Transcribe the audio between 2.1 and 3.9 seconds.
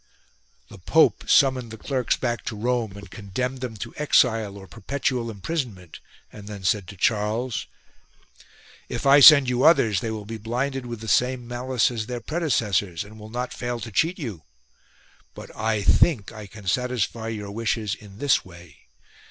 back to Rome and con demned them